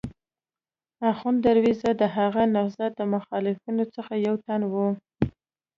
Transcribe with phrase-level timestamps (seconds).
[1.11, 4.73] اخوند درویزه د هغه نهضت د مخالفینو څخه یو تن و.